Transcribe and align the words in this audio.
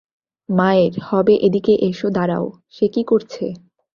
মায়ের, 0.49 0.93
হবে- 1.07 1.33
এদিকে 1.47 1.73
এসো 1.87 2.07
-দাঁড়াও, 2.11 2.45
সে 2.71 2.85
কি 2.93 3.01
করছে? 3.03 3.45